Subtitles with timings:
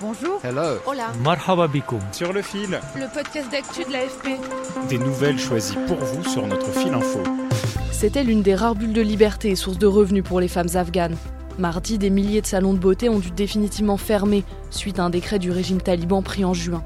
[0.00, 0.40] Bonjour.
[0.44, 0.78] Hello.
[0.86, 1.12] Hola.
[1.24, 2.00] Marhaba bikoum.
[2.12, 4.38] Sur le fil, Le podcast d'actu de l'AFP.
[4.88, 7.20] des nouvelles choisies pour vous sur notre fil info.
[7.90, 11.16] C'était l'une des rares bulles de liberté et source de revenus pour les femmes afghanes.
[11.58, 15.40] Mardi, des milliers de salons de beauté ont dû définitivement fermer suite à un décret
[15.40, 16.84] du régime taliban pris en juin.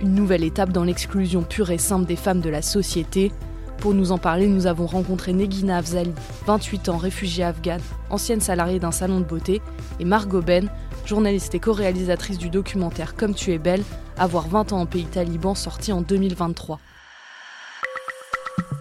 [0.00, 3.30] Une nouvelle étape dans l'exclusion pure et simple des femmes de la société.
[3.78, 6.12] Pour nous en parler, nous avons rencontré Negina Afzali,
[6.46, 9.60] 28 ans, réfugiée afghane, ancienne salariée d'un salon de beauté,
[10.00, 10.70] et Margot Ben,
[11.06, 13.82] journaliste et co-réalisatrice du documentaire Comme tu es belle,
[14.18, 16.80] avoir 20 ans en pays taliban sorti en 2023.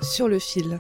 [0.02, 0.80] Sur le fil.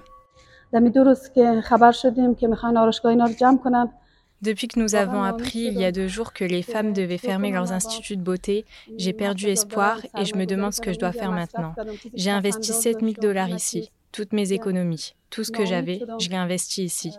[4.41, 7.51] Depuis que nous avons appris il y a deux jours que les femmes devaient fermer
[7.51, 8.65] leurs instituts de beauté,
[8.97, 11.75] j'ai perdu espoir et je me demande ce que je dois faire maintenant.
[12.13, 16.85] J'ai investi 7000 dollars ici toutes mes économies, tout ce que j'avais, je l'ai investi
[16.85, 17.13] ici.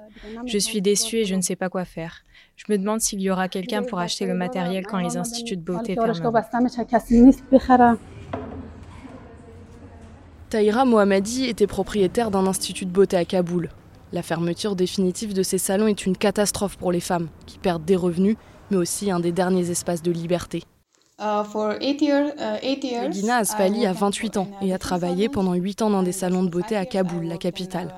[0.47, 2.23] Je suis déçue et je ne sais pas quoi faire.
[2.57, 5.63] Je me demande s'il y aura quelqu'un pour acheter le matériel quand les instituts de
[5.63, 6.33] beauté fermeront.
[10.51, 13.71] Taïra Mohammadi était propriétaire d'un institut de beauté à Kaboul.
[14.13, 17.97] La fermeture définitive de ces salons est une catastrophe pour les femmes, qui perdent des
[17.97, 18.37] revenus,
[18.71, 20.63] mais aussi un des derniers espaces de liberté.
[23.07, 26.49] Regina Asfali a 28 ans et a travaillé pendant 8 ans dans des salons de
[26.49, 27.95] beauté à Kaboul, la capitale.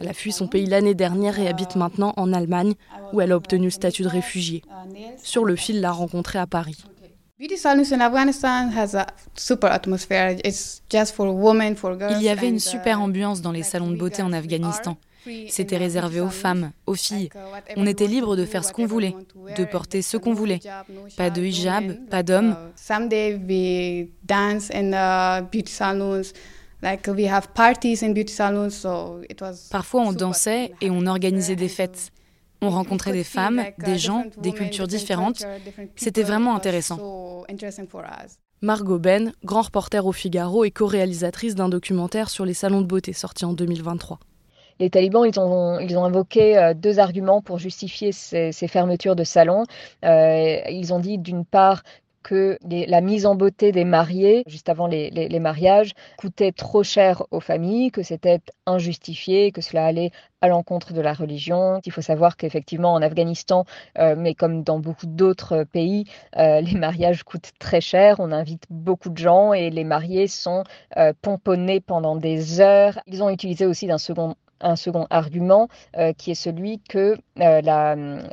[0.00, 2.74] Elle a fui son pays l'année dernière et habite maintenant en Allemagne,
[3.12, 4.62] où elle a obtenu le statut de réfugiée.
[5.22, 6.84] Sur le fil l'a rencontrée à Paris.
[7.40, 7.50] Il
[12.22, 14.98] y avait une uh, super ambiance dans les salons de beauté en Afghanistan.
[15.48, 17.30] C'était réservé aux femmes, aux filles.
[17.76, 19.14] On était libre de faire ce qu'on voulait,
[19.56, 20.60] de porter ce qu'on voulait.
[21.16, 22.22] Pas de hijab, pas.
[22.76, 26.32] Someday we dance in uh, beauty salons.
[26.82, 29.68] Was.
[29.70, 32.10] Parfois, on dansait et on organisait des fêtes.
[32.62, 35.44] On rencontrait des femmes, des gens, des cultures différentes.
[35.96, 37.44] C'était vraiment intéressant.
[38.62, 43.14] Margot Ben, grand reporter au Figaro et co-réalisatrice d'un documentaire sur les salons de beauté
[43.14, 44.18] sorti en 2023.
[44.80, 49.24] Les talibans, ils ont, ils ont invoqué euh, deux arguments pour justifier ces, fermetures de
[49.24, 49.64] salons.
[50.06, 51.82] Euh, ils ont dit d'une part
[52.22, 57.22] que la mise en beauté des mariés, juste avant les, les- mariages, coûtait trop cher
[57.30, 60.10] aux familles, que c'était injustifié, que cela allait
[60.42, 61.80] à l'encontre de la religion.
[61.84, 63.64] Il faut savoir qu'effectivement, en Afghanistan,
[63.98, 66.04] euh, mais comme dans beaucoup d'autres pays,
[66.36, 68.16] les mariages coûtent très cher.
[68.18, 70.64] On invite beaucoup de gens et les mariés sont
[71.22, 72.98] pomponnés pendant des heures.
[73.06, 77.60] Ils ont utilisé aussi d'un second un second argument euh, qui est celui que euh,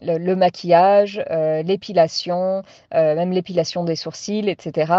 [0.02, 4.92] le, maquillage, euh, l'épilation, même l'épilation des sourcils, etc.,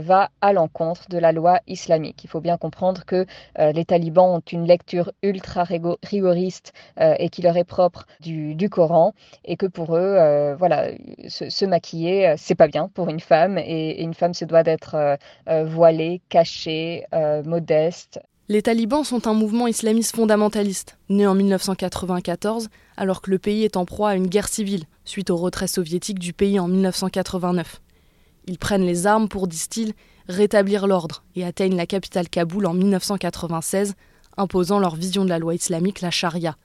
[0.00, 2.24] va à l'encontre de la loi islamique.
[2.24, 3.26] Il faut bien comprendre que
[3.58, 9.12] les talibans ont une lecture ultra rigo- rigoriste et qui leur est propre du, Coran
[9.44, 10.88] et que pour eux, voilà,
[11.28, 15.18] se, se maquiller, c'est pas bien pour une femme et, une femme se doit d'être
[15.46, 17.04] voilée, cachée,
[17.44, 18.20] modeste.
[18.48, 23.76] Les talibans sont un mouvement islamiste fondamentaliste, né en 1994, alors que le pays est
[23.76, 27.80] en proie à une guerre civile, suite au retrait soviétique du pays en 1989.
[28.46, 29.94] Ils prennent les armes pour, disent-ils,
[30.28, 33.94] rétablir l'ordre et atteignent la capitale Kaboul en 1996,
[34.36, 36.56] imposant leur vision de la loi islamique, la charia.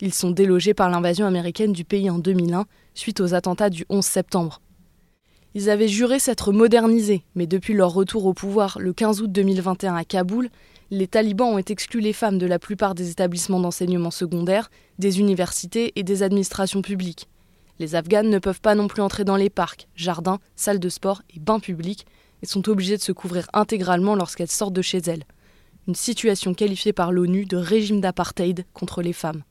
[0.00, 4.04] Ils sont délogés par l'invasion américaine du pays en 2001, suite aux attentats du 11
[4.04, 4.60] septembre.
[5.54, 9.94] Ils avaient juré s'être modernisés, mais depuis leur retour au pouvoir le 15 août 2021
[9.94, 10.48] à Kaboul,
[10.92, 15.90] les talibans ont exclu les femmes de la plupart des établissements d'enseignement secondaire, des universités
[15.96, 17.30] et des administrations publiques.
[17.78, 21.22] Les Afghanes ne peuvent pas non plus entrer dans les parcs, jardins, salles de sport
[21.34, 22.04] et bains publics
[22.42, 25.24] et sont obligées de se couvrir intégralement lorsqu'elles sortent de chez elles.
[25.88, 29.44] Une situation qualifiée par l'ONU de régime d'apartheid contre les femmes.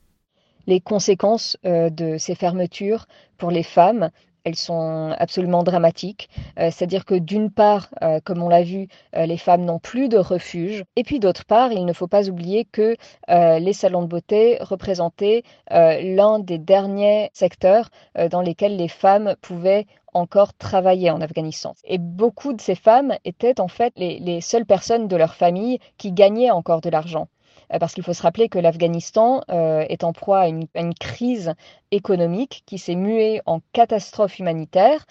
[0.68, 3.06] Les conséquences euh, de ces fermetures
[3.36, 4.10] pour les femmes,
[4.44, 6.28] elles sont absolument dramatiques.
[6.58, 10.08] Euh, C'est-à-dire que d'une part, euh, comme on l'a vu, euh, les femmes n'ont plus
[10.08, 10.84] de refuge.
[10.96, 12.96] Et puis d'autre part, il ne faut pas oublier que
[13.28, 17.88] les salons de beauté représentaient l'un des derniers secteurs
[18.30, 21.74] dans lesquels les femmes pouvaient encore travailler en Afghanistan.
[21.84, 26.12] Et beaucoup de ces femmes étaient en fait les seules personnes de leur famille qui
[26.12, 27.28] gagnaient encore de l'argent.
[27.78, 30.66] Parce qu'il faut se rappeler que l'Afghanistan est en proie à une,
[30.98, 31.54] crise
[31.90, 35.06] économique qui s'est muée en catastrophe humanitaire,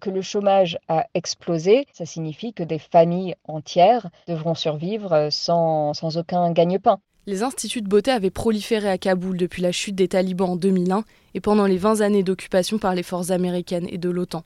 [0.00, 1.86] que le chômage a explosé.
[1.92, 6.98] Ça signifie que des familles entières devront survivre sans, sans aucun gagne-pain.
[7.28, 11.02] Les instituts de beauté avaient proliféré à Kaboul depuis la chute des talibans en 2001
[11.34, 14.44] et pendant les 20 années d'occupation par les forces américaines et de l'OTAN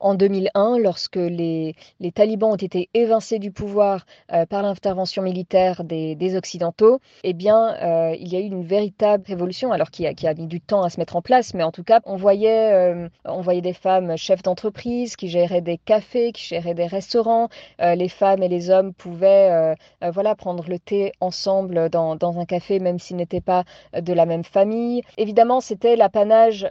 [0.00, 1.74] en 2001, lorsque les,
[2.14, 8.16] talibans ont été évincés du pouvoir euh, par l'intervention militaire des, Occidentaux, eh bien, euh,
[8.18, 10.98] il y a eu une véritable révolution, alors qui a, mis du temps à se
[10.98, 14.42] mettre en place, mais en tout cas, on voyait, euh, on voyait des femmes chefs
[14.42, 17.48] d'entreprise qui géraient des cafés, qui géraient des restaurants.
[17.80, 19.74] les femmes et les hommes pouvaient
[20.12, 23.64] voilà, prendre le thé ensemble dans un café, même s'ils n'étaient pas
[23.98, 25.02] de la même famille.
[25.18, 26.68] Évidemment, c'était l'apanage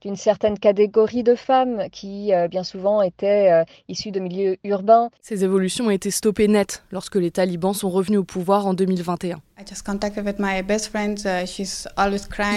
[0.00, 5.10] d'une certaine catégorie de femmes qui euh, bien souvent étaient euh, issus de milieux urbains.
[5.20, 9.36] Ces évolutions ont été stoppées net lorsque les talibans sont revenus au pouvoir en 2021.
[9.36, 9.62] Uh,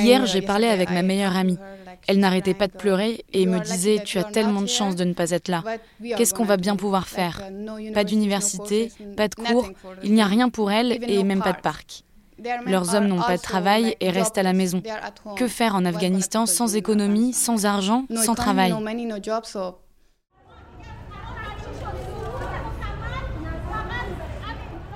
[0.01, 1.57] Hier, j'ai parlé avec ma meilleure amie.
[2.07, 5.13] Elle n'arrêtait pas de pleurer et me disait Tu as tellement de chance de ne
[5.13, 5.63] pas être là.
[6.17, 7.41] Qu'est-ce qu'on va bien pouvoir faire
[7.79, 9.69] uh, Pas d'université, pas de cours,
[10.03, 12.03] il n'y a rien pour elle et même pas de parc.
[12.65, 14.81] Leurs hommes n'ont pas de travail et restent à la maison.
[15.35, 18.73] Que faire en Afghanistan sans économie, sans argent, sans travail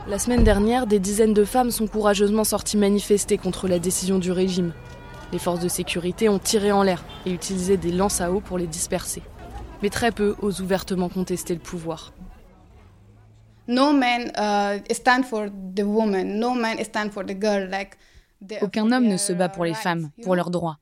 [0.07, 4.31] La semaine dernière, des dizaines de femmes sont courageusement sorties manifester contre la décision du
[4.31, 4.73] régime.
[5.31, 8.57] Les forces de sécurité ont tiré en l'air et utilisé des lances à eau pour
[8.57, 9.21] les disperser.
[9.83, 12.11] Mais très peu osent ouvertement contester le pouvoir.
[18.61, 20.77] Aucun homme ne se bat pour les femmes, pour leurs droits.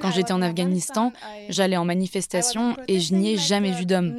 [0.00, 1.12] Quand j'étais en Afghanistan,
[1.48, 4.16] j'allais en manifestation et je n'y ai jamais vu d'hommes.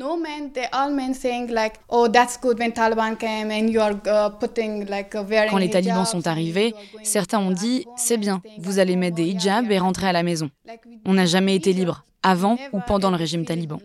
[5.50, 9.72] Quand les talibans sont arrivés, certains ont dit C'est bien, vous allez mettre des hijabs
[9.72, 10.50] et rentrer à la maison.
[11.06, 13.80] On n'a jamais été libre, avant ou pendant le régime taliban.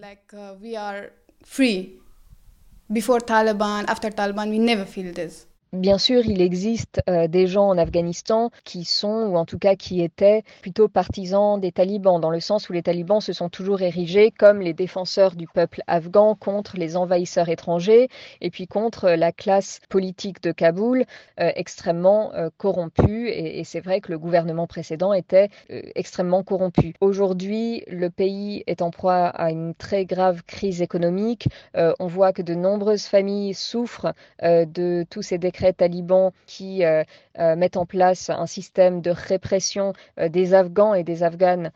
[2.90, 5.47] Before Taliban, after Taliban, we never feel this.
[5.74, 9.76] Bien sûr, il existe euh, des gens en Afghanistan qui sont, ou en tout cas
[9.76, 13.82] qui étaient, plutôt partisans des talibans, dans le sens où les talibans se sont toujours
[13.82, 18.08] érigés comme les défenseurs du peuple afghan contre les envahisseurs étrangers,
[18.40, 21.04] et puis contre la classe politique de Kaboul,
[21.38, 26.94] euh, extrêmement euh, corrompue, et, et c'est vrai que le gouvernement précédent était extrêmement corrompu.
[27.02, 31.48] Aujourd'hui, le pays est en proie à une très grave crise économique.
[31.74, 37.04] on voit que de nombreuses familles souffrent de tous ces décrets talibans qui euh,
[37.38, 41.72] euh, mettent en place un système de répression euh, des Afghans et des Afghanes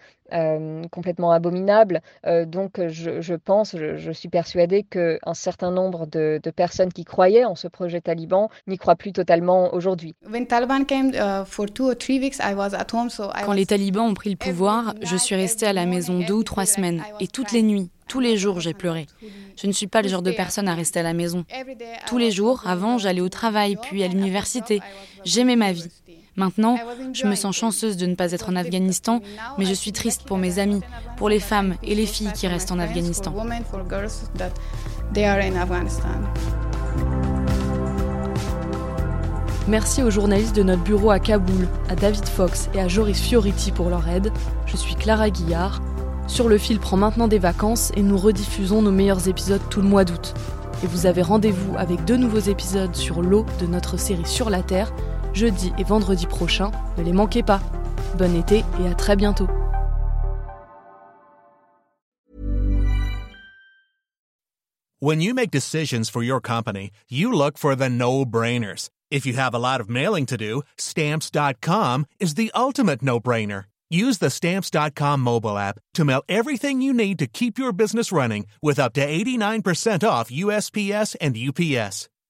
[0.90, 2.00] complètement abominable.
[2.46, 7.68] donc je, pense, je, suis persuadée qu'un certain nombre de, personnes qui croyaient en ce
[7.68, 10.14] projet taliban n'y croient plus totalement aujourd'hui.
[13.44, 16.44] Quand les talibans ont pris le pouvoir, je suis restée à la maison deux ou
[16.44, 19.06] trois semaines et toutes les nuits, tous les jours, j'ai pleuré.
[19.56, 21.44] Je ne suis pas le genre de personne à rester à la maison.
[22.06, 24.80] Tous les jours, avant, j'allais au travail, puis à l'université.
[25.24, 25.88] J'aimais ma vie.
[26.36, 26.78] Maintenant,
[27.12, 29.20] je me sens chanceuse de ne pas être en Afghanistan,
[29.58, 30.80] mais je suis triste pour mes amis,
[31.18, 33.34] pour les femmes et les filles qui restent en Afghanistan.
[39.68, 43.70] Merci aux journalistes de notre bureau à Kaboul, à David Fox et à Joris Fioriti
[43.70, 44.32] pour leur aide.
[44.66, 45.82] Je suis Clara Guillard.
[46.26, 49.88] Sur le fil prend maintenant des vacances et nous rediffusons nos meilleurs épisodes tout le
[49.88, 50.34] mois d'août.
[50.82, 54.62] Et vous avez rendez-vous avec deux nouveaux épisodes sur l'eau de notre série Sur la
[54.62, 54.92] Terre,
[55.32, 56.70] jeudi et vendredi prochain.
[56.98, 57.60] Ne les manquez pas.
[58.18, 59.48] Bon été et à très bientôt.
[65.00, 68.88] When you make decisions for your company, you look for the no-brainers.
[69.10, 73.64] If you have a lot of mailing to do, stamps.com is the ultimate no-brainer.
[73.92, 78.46] Use the Stamps.com mobile app to mail everything you need to keep your business running
[78.62, 82.08] with up to 89% off USPS and UPS.